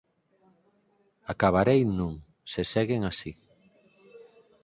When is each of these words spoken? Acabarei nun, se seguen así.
Acabarei 1.33 1.81
nun, 1.97 2.15
se 2.51 2.61
seguen 2.73 3.01
así. 3.11 3.31